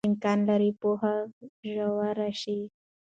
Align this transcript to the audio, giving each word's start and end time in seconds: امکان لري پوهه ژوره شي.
امکان 0.09 0.39
لري 0.49 0.71
پوهه 0.81 1.15
ژوره 1.71 2.29
شي. 2.41 2.59